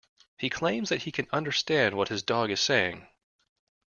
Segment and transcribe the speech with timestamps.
[0.35, 3.07] He claims that he can understand what his dog is saying